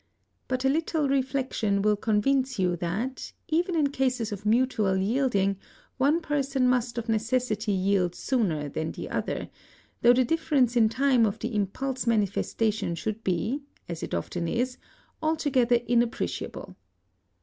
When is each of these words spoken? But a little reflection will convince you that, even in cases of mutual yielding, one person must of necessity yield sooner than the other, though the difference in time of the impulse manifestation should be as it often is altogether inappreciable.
But 0.47 0.65
a 0.65 0.69
little 0.69 1.07
reflection 1.07 1.83
will 1.83 1.95
convince 1.95 2.57
you 2.57 2.75
that, 2.77 3.33
even 3.49 3.75
in 3.75 3.91
cases 3.91 4.31
of 4.31 4.47
mutual 4.47 4.97
yielding, 4.97 5.57
one 5.99 6.21
person 6.21 6.67
must 6.67 6.97
of 6.97 7.07
necessity 7.07 7.71
yield 7.73 8.15
sooner 8.15 8.67
than 8.67 8.93
the 8.93 9.11
other, 9.11 9.47
though 10.01 10.13
the 10.13 10.25
difference 10.25 10.75
in 10.75 10.89
time 10.89 11.23
of 11.23 11.37
the 11.37 11.53
impulse 11.55 12.07
manifestation 12.07 12.95
should 12.95 13.23
be 13.23 13.61
as 13.87 14.01
it 14.01 14.15
often 14.15 14.47
is 14.47 14.79
altogether 15.21 15.75
inappreciable. 15.75 16.75